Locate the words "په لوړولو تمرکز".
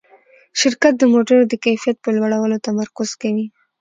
2.01-3.09